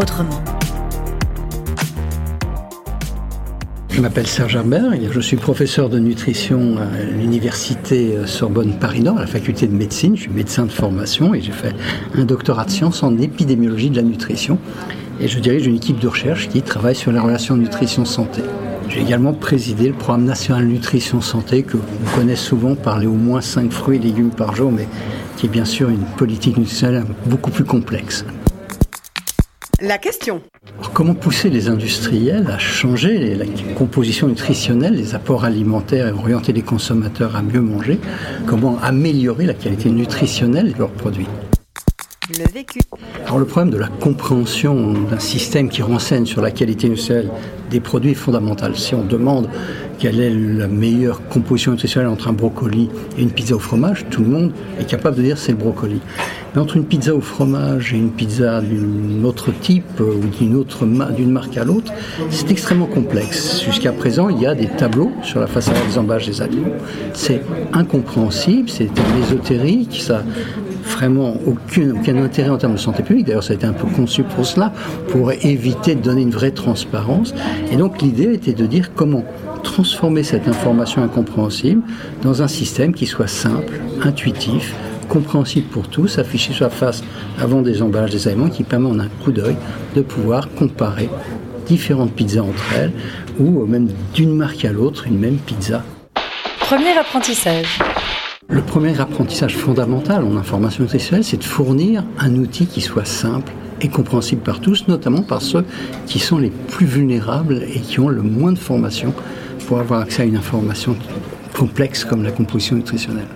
[0.00, 0.42] autrement.
[3.90, 9.26] Je m'appelle Serge Herbert, je suis professeur de nutrition à l'université Sorbonne Paris-Nord, à la
[9.26, 10.16] faculté de médecine.
[10.16, 11.74] Je suis médecin de formation et j'ai fait
[12.14, 14.58] un doctorat de sciences en épidémiologie de la nutrition.
[15.20, 18.40] Et je dirige une équipe de recherche qui travaille sur la relation nutrition-santé.
[18.88, 23.42] J'ai également présidé le programme national nutrition santé que vous connaissez souvent parler au moins
[23.42, 24.88] 5 fruits et légumes par jour, mais
[25.36, 28.24] qui est bien sûr une politique nutritionnelle beaucoup plus complexe.
[29.82, 30.42] La question.
[30.92, 36.60] comment pousser les industriels à changer la composition nutritionnelle, les apports alimentaires et orienter les
[36.60, 37.98] consommateurs à mieux manger?
[38.44, 41.28] Comment améliorer la qualité nutritionnelle de leurs produits?
[42.38, 42.80] Le vécu.
[43.24, 47.30] Alors le problème de la compréhension d'un système qui renseigne sur la qualité nutritionnelle
[47.70, 48.76] des produits est fondamental.
[48.76, 49.48] Si on demande
[50.00, 54.22] quelle est la meilleure composition nutritionnelle entre un brocoli et une pizza au fromage, tout
[54.22, 56.00] le monde est capable de dire c'est le brocoli.
[56.54, 60.56] Mais entre une pizza au fromage et une pizza d'un autre type euh, ou d'une
[60.56, 61.92] autre marque à l'autre,
[62.30, 63.62] c'est extrêmement complexe.
[63.62, 66.72] Jusqu'à présent, il y a des tableaux sur la façade des emballages des aliments.
[67.12, 67.42] C'est
[67.74, 68.88] incompréhensible, c'est
[69.22, 70.24] ésotérique, ça
[70.82, 73.26] vraiment aucun, aucun intérêt en termes de santé publique.
[73.26, 74.72] D'ailleurs, ça a été un peu conçu pour cela,
[75.08, 77.34] pour éviter de donner une vraie transparence.
[77.70, 79.24] Et donc, l'idée était de dire comment
[79.60, 81.82] transformer cette information incompréhensible
[82.22, 84.74] dans un système qui soit simple, intuitif,
[85.08, 87.02] compréhensible pour tous, affiché sur la face
[87.38, 89.56] avant des emballages des aliments, qui permet en un coup d'œil
[89.94, 91.08] de pouvoir comparer
[91.66, 92.92] différentes pizzas entre elles,
[93.38, 95.82] ou même d'une marque à l'autre, une même pizza.
[96.60, 97.78] Premier apprentissage.
[98.48, 103.52] Le premier apprentissage fondamental en information nutritionnelle, c'est de fournir un outil qui soit simple
[103.80, 105.64] et compréhensible par tous, notamment par ceux
[106.06, 109.14] qui sont les plus vulnérables et qui ont le moins de formation
[109.70, 110.96] pour avoir accès à une information
[111.56, 113.28] complexe comme la composition nutritionnelle.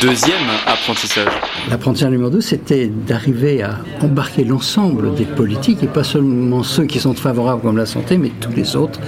[0.00, 1.28] Deuxième apprentissage.
[1.68, 6.98] L'apprentissage numéro 2, c'était d'arriver à embarquer l'ensemble des politiques, et pas seulement ceux qui
[6.98, 9.00] sont favorables comme la santé, mais tous les autres,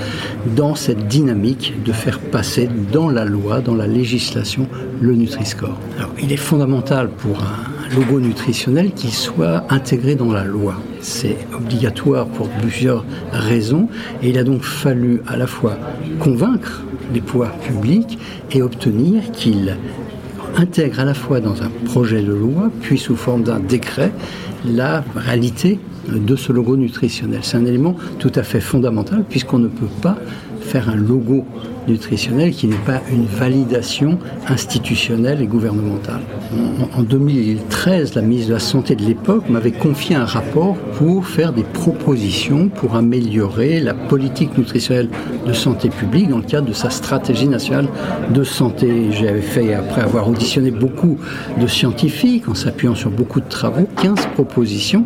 [0.56, 4.68] dans cette dynamique de faire passer dans la loi, dans la législation,
[5.00, 5.78] le Nutri-Score.
[5.96, 10.75] Alors, il est fondamental pour un logo nutritionnel qu'il soit intégré dans la loi.
[11.00, 13.88] C'est obligatoire pour plusieurs raisons,
[14.22, 15.78] et il a donc fallu à la fois
[16.19, 18.19] convaincre les pouvoirs publics
[18.50, 19.76] et obtenir qu'ils
[20.56, 24.12] intègre à la fois dans un projet de loi, puis sous forme d'un décret,
[24.65, 25.78] la réalité
[26.09, 27.41] de ce logo nutritionnel.
[27.43, 30.16] C'est un élément tout à fait fondamental puisqu'on ne peut pas
[30.60, 31.44] faire un logo
[31.88, 34.19] nutritionnel qui n'est pas une validation
[34.49, 36.21] institutionnelle et gouvernementale.
[36.97, 41.53] En, 2013, la ministre de la Santé de l'époque m'avait confié un rapport pour faire
[41.53, 45.09] des propositions pour améliorer la politique nutritionnelle
[45.47, 47.88] de santé publique dans le cadre de sa stratégie nationale
[48.31, 49.10] de santé.
[49.12, 51.19] J'avais fait, après avoir auditionné beaucoup
[51.60, 55.05] de scientifiques, en s'appuyant sur beaucoup de travaux, 15 propositions,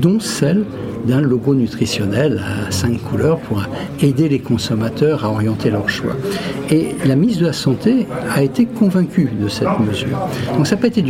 [0.00, 0.64] dont celle
[1.06, 3.62] d'un logo nutritionnel à cinq couleurs pour
[4.00, 6.16] aider les consommateurs à orienter leur choix.
[6.70, 10.18] Et la ministre de la Santé a été convaincue de cette mesure.
[10.56, 11.04] Donc ça n'a pas été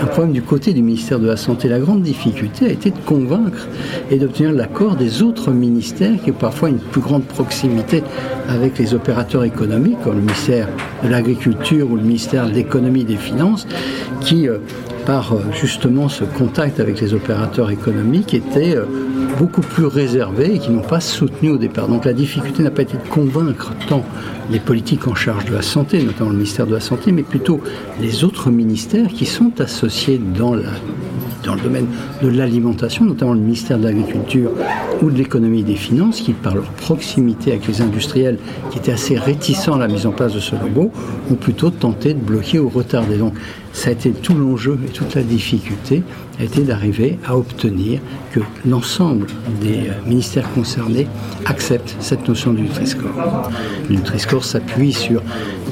[0.00, 1.68] un problème du côté du ministère de la Santé.
[1.68, 3.68] La grande difficulté a été de convaincre
[4.10, 8.02] et d'obtenir l'accord des autres ministères qui ont parfois une plus grande proximité
[8.48, 10.68] avec les opérateurs économiques, comme le ministère
[11.02, 13.66] de l'Agriculture ou le ministère de l'Économie et des Finances,
[14.20, 14.58] qui, euh,
[15.06, 18.84] par euh, justement ce contact avec les opérateurs économiques, étaient euh,
[19.38, 21.88] beaucoup plus réservés et qui n'ont pas soutenu au départ.
[21.88, 24.02] Donc la difficulté n'a pas été de convaincre tant
[24.50, 27.60] les politiques en charge de la santé, notamment le ministère de la Santé, mais plutôt
[28.00, 30.64] les autres ministères qui sont associés dans, le
[31.62, 31.86] domaine
[32.22, 34.50] de l'alimentation, notamment le ministère de l'Agriculture
[35.02, 38.38] ou de l'économie et des finances, qui, par leur proximité avec les industriels
[38.70, 40.90] qui étaient assez réticents à la mise en place de ce logo,
[41.30, 43.18] ont plutôt tenté de bloquer ou retarder.
[43.18, 43.34] Donc
[43.72, 46.02] ça a été tout l'enjeu et toute la difficulté
[46.38, 48.00] a été d'arriver à obtenir
[48.32, 49.26] que l'ensemble
[49.60, 51.06] des euh, ministères concernés
[51.46, 53.50] acceptent cette notion du Nutri-Score.
[53.88, 55.22] Le Nutri-Score s'appuie sur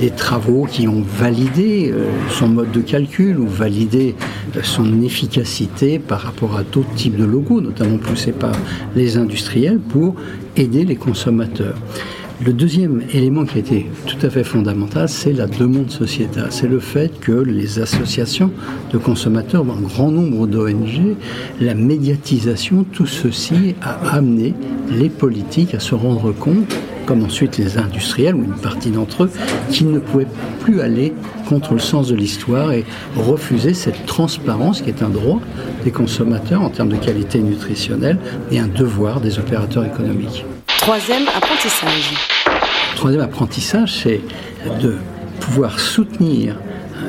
[0.01, 4.15] des travaux qui ont validé euh, son mode de calcul ou validé
[4.57, 8.53] euh, son efficacité par rapport à d'autres types de logos, notamment poussés par
[8.95, 10.15] les industriels, pour
[10.57, 11.77] aider les consommateurs.
[12.45, 16.49] Le deuxième élément qui a été tout à fait fondamental, c'est la demande sociétale.
[16.51, 18.51] C'est le fait que les associations
[18.93, 21.17] de consommateurs, un grand nombre d'ONG,
[21.61, 24.53] la médiatisation, tout ceci a amené
[24.91, 29.31] les politiques à se rendre compte comme ensuite les industriels ou une partie d'entre eux,
[29.71, 30.27] qui ne pouvaient
[30.61, 31.15] plus aller
[31.49, 32.85] contre le sens de l'histoire et
[33.17, 35.41] refuser cette transparence qui est un droit
[35.85, 38.19] des consommateurs en termes de qualité nutritionnelle
[38.51, 40.45] et un devoir des opérateurs économiques.
[40.87, 42.15] Troisième apprentissage.
[42.95, 44.21] Troisième apprentissage, c'est
[44.81, 44.95] de
[45.41, 46.61] pouvoir soutenir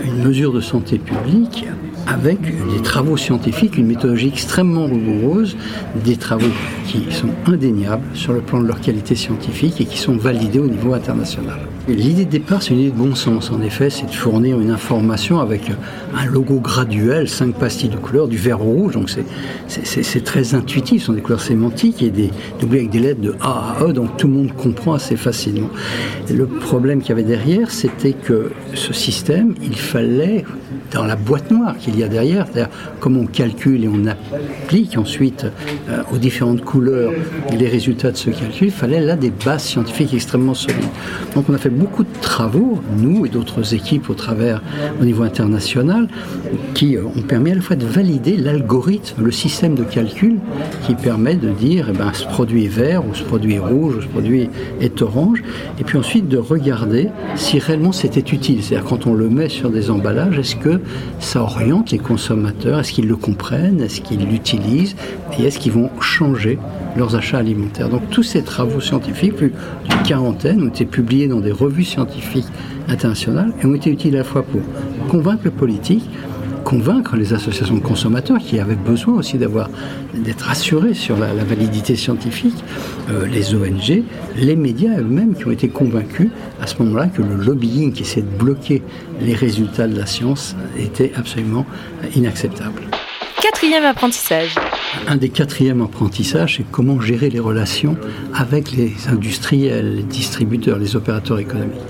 [0.04, 1.68] une mesure de santé publique
[2.08, 5.56] avec des travaux scientifiques, une méthodologie extrêmement rigoureuse,
[6.04, 6.50] des travaux
[6.88, 10.68] qui sont indéniables sur le plan de leur qualité scientifique et qui sont validés au
[10.68, 11.60] niveau international.
[11.88, 13.50] L'idée de départ, c'est une idée de bon sens.
[13.50, 15.72] En effet, c'est de fournir une information avec
[16.14, 18.94] un logo graduel, cinq pastilles de couleurs, du vert au rouge.
[18.94, 19.10] Donc
[19.68, 21.02] c'est très intuitif.
[21.02, 22.30] Ce sont des couleurs sémantiques et des,
[22.60, 23.94] doublées avec des lettres de A à E.
[23.94, 25.70] Donc tout le monde comprend assez facilement.
[26.30, 30.44] le problème qu'il y avait derrière, c'était que ce système, il fallait
[30.92, 32.70] dans la boîte noire qu'il y a derrière, c'est-à-dire
[33.00, 35.46] comment on calcule et on applique ensuite
[35.90, 37.12] euh, aux différentes couleurs
[37.58, 40.84] les résultats de ce calcul, il fallait là des bases scientifiques extrêmement solides.
[41.36, 44.62] Donc on a fait beaucoup de travaux, nous et d'autres équipes au travers
[45.02, 46.08] au niveau international,
[46.74, 50.38] qui euh, ont permis à la fois de valider l'algorithme, le système de calcul
[50.86, 53.96] qui permet de dire eh ben, ce produit est vert ou ce produit est rouge
[53.98, 54.50] ou ce produit
[54.82, 55.44] est orange,
[55.80, 58.64] et puis ensuite de regarder si réellement c'était utile.
[58.64, 60.82] C'est-à-dire quand on le met sur des emballages, est-ce que
[61.20, 62.80] ça oriente les consommateurs?
[62.80, 63.82] Est-ce qu'ils le comprennent?
[63.82, 64.96] Est-ce qu'ils l'utilisent?
[65.38, 66.58] Et est-ce qu'ils vont changer
[66.96, 67.90] leurs achats alimentaires?
[67.90, 69.54] Donc tous ces travaux scientifiques, plus
[69.90, 72.48] d'une quarantaine, ont été publiés dans des revues scientifiques
[72.88, 74.62] internationales ont été utiles à la fois pour
[75.10, 76.04] convaincre le politique,
[76.64, 79.70] convaincre les associations de consommateurs qui avaient besoin aussi d'avoir
[80.14, 82.56] d'être assurés sur la, validité scientifique,
[83.10, 84.04] euh, les ONG,
[84.36, 86.30] les médias eux-mêmes qui ont été convaincus
[86.62, 88.82] à ce moment-là que le lobbying qui essaie de bloquer
[89.22, 91.66] les résultats de la science était absolument
[92.16, 92.82] inacceptable.
[93.42, 94.56] Quatrième apprentissage.
[95.08, 97.98] Un des quatrièmes apprentissages, c'est comment gérer les relations
[98.34, 101.82] avec les industriels, les distributeurs, les opérateurs économiques.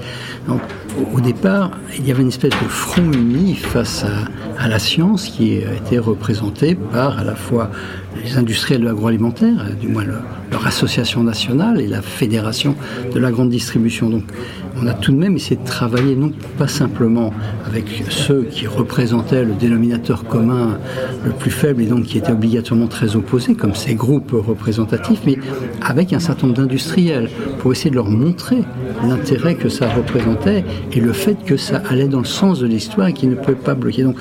[1.14, 4.04] Au départ, il y avait une espèce de front uni face
[4.58, 7.70] à, la science qui était représentée par à la fois
[8.24, 10.06] les industriels de l'agroalimentaire, du moins
[10.52, 12.76] leur association nationale et la fédération
[13.14, 14.24] de la grande distribution.
[14.82, 17.34] On a tout de même essayé de travailler non pas simplement
[17.66, 20.78] avec ceux qui représentaient le dénominateur commun
[21.26, 25.38] le plus faible et donc qui étaient obligatoirement très opposés, comme ces groupes représentatifs, mais
[25.82, 27.30] avec un certain nombre d'industriels
[27.60, 28.58] pour essayer de leur montrer
[29.04, 33.08] l'intérêt que ça représentait et le fait que ça allait dans le sens de l'histoire
[33.08, 34.04] et qu'ils ne pouvaient pas bloquer.
[34.04, 34.18] Donc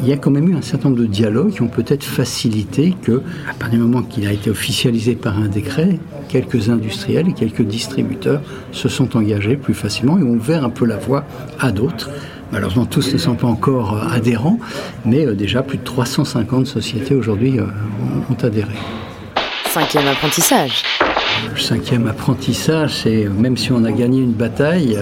[0.00, 2.94] il y a quand même eu un certain nombre de dialogues qui ont peut-être facilité
[3.02, 5.98] que, à partir du moment qu'il a été officialisé par un décret,
[6.28, 8.42] quelques industriels et quelques distributeurs
[8.72, 11.24] se sont engagés plus facilement et ont ouvert un peu la voie
[11.58, 12.10] à d'autres.
[12.52, 14.58] Malheureusement, tous ne sont pas encore euh, adhérents,
[15.04, 17.64] mais euh, déjà plus de 350 sociétés aujourd'hui euh,
[18.30, 18.72] ont adhéré.
[19.66, 20.82] Cinquième apprentissage.
[21.52, 24.98] Le cinquième apprentissage, c'est même si on a gagné une bataille,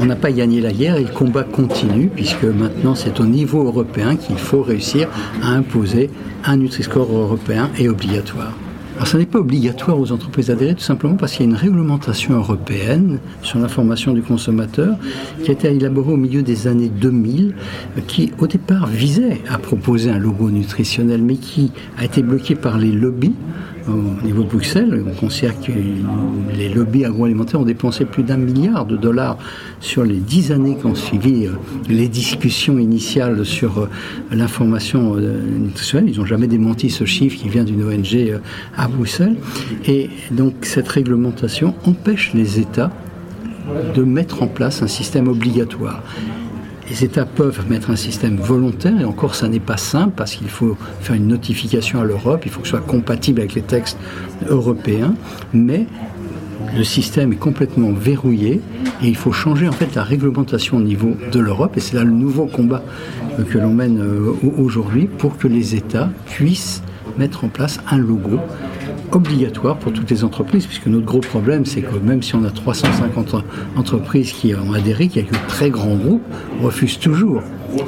[0.00, 3.64] on n'a pas gagné la guerre et le combat continue, puisque maintenant c'est au niveau
[3.64, 5.08] européen qu'il faut réussir
[5.42, 6.10] à imposer
[6.44, 8.52] un Nutri-Score européen et obligatoire.
[8.96, 11.56] Alors, ce n'est pas obligatoire aux entreprises d'adhérer, tout simplement parce qu'il y a une
[11.56, 14.94] réglementation européenne sur l'information du consommateur
[15.42, 17.54] qui a été élaborée au milieu des années 2000,
[18.06, 22.76] qui au départ visait à proposer un logo nutritionnel, mais qui a été bloqué par
[22.76, 23.32] les lobbies
[23.88, 25.04] au niveau de Bruxelles.
[25.06, 25.72] On considère que
[26.56, 29.38] les lobbies agroalimentaires ont dépensé plus d'un milliard de dollars
[29.80, 31.52] sur les dix années qui ont suivi euh,
[31.88, 33.88] les discussions initiales sur euh,
[34.30, 36.10] l'information euh, nutritionnelle.
[36.10, 38.40] Ils n'ont jamais démenti ce chiffre qui vient d'une ONG
[38.76, 39.36] à Bruxelles.
[39.86, 42.90] Et donc cette réglementation empêche les États
[43.94, 46.02] de mettre en place un système obligatoire.
[46.90, 50.48] Les États peuvent mettre un système volontaire, et encore ça n'est pas simple parce qu'il
[50.48, 53.96] faut faire une notification à l'Europe, il faut que ce soit compatible avec les textes
[54.48, 55.14] européens,
[55.52, 55.86] mais
[56.76, 58.60] le système est complètement verrouillé
[59.02, 62.04] et il faut changer en fait la réglementation au niveau de l'Europe et c'est là
[62.04, 62.82] le nouveau combat
[63.50, 66.82] que l'on mène euh, aujourd'hui pour que les États puissent
[67.18, 68.38] mettre en place un logo
[69.12, 72.50] obligatoire pour toutes les entreprises, puisque notre gros problème, c'est que même si on a
[72.50, 73.36] 350
[73.76, 76.22] entreprises qui ont adhéré, quelques très grands groupes
[76.62, 77.42] refusent toujours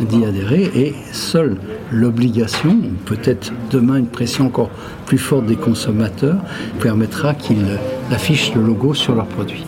[0.09, 1.59] d'y adhérer et seule
[1.91, 4.71] l'obligation, peut-être demain une pression encore
[5.07, 6.38] plus forte des consommateurs,
[6.81, 7.79] permettra qu'ils
[8.11, 9.67] affichent le logo sur leurs produits.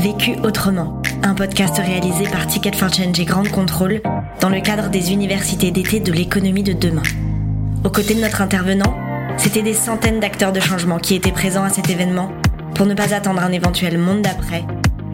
[0.00, 4.00] Vécu autrement, un podcast réalisé par Ticket for Change et Grande Contrôle
[4.40, 7.02] dans le cadre des universités d'été de l'économie de demain.
[7.84, 8.94] Aux côtés de notre intervenant,
[9.38, 12.30] c'était des centaines d'acteurs de changement qui étaient présents à cet événement
[12.74, 14.64] pour ne pas attendre un éventuel monde d'après,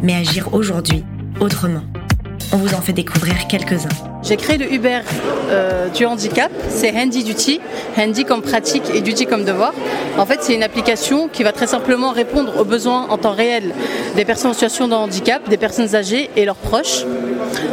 [0.03, 1.05] mais agir aujourd'hui
[1.41, 1.83] autrement.
[2.53, 3.89] On vous en fait découvrir quelques-uns.
[4.23, 5.01] J'ai créé le Uber
[5.51, 7.61] euh, du handicap, c'est Handy Duty,
[7.99, 9.75] Handy comme pratique et Duty comme devoir.
[10.17, 13.75] En fait, c'est une application qui va très simplement répondre aux besoins en temps réel
[14.17, 17.05] des personnes en situation de handicap, des personnes âgées et leurs proches.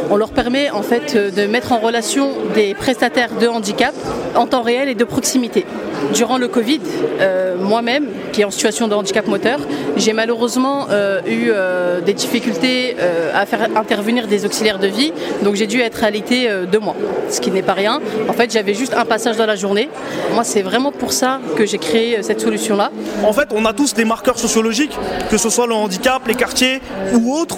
[0.09, 3.95] On leur permet en fait de mettre en relation des prestataires de handicap
[4.35, 5.65] en temps réel et de proximité.
[6.13, 6.81] Durant le Covid,
[7.19, 9.59] euh, moi-même, qui est en situation de handicap moteur,
[9.97, 12.95] j'ai malheureusement euh, eu euh, des difficultés
[13.33, 16.95] à faire intervenir des auxiliaires de vie, donc j'ai dû être euh, deux mois,
[17.29, 18.01] ce qui n'est pas rien.
[18.27, 19.89] En fait, j'avais juste un passage dans la journée.
[20.33, 22.91] Moi, c'est vraiment pour ça que j'ai créé cette solution-là.
[23.23, 24.97] En fait, on a tous des marqueurs sociologiques,
[25.29, 26.81] que ce soit le handicap, les quartiers
[27.13, 27.57] ou autres.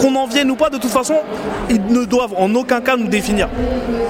[0.00, 1.16] Qu'on en vienne ou pas, de toute façon,
[1.68, 3.48] ils ne doivent en aucun cas nous définir.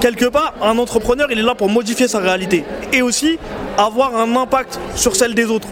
[0.01, 3.39] Quelque part, un entrepreneur, il est là pour modifier sa réalité et aussi
[3.77, 5.69] avoir un impact sur celle des autres.